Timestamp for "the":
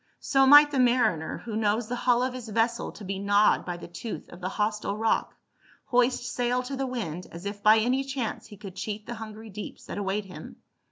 0.71-0.79, 1.87-1.95, 3.77-3.87, 4.41-4.49, 6.75-6.87, 9.05-9.13